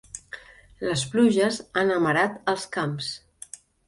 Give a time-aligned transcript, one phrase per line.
[0.85, 3.11] Les pluges han amarat els camps.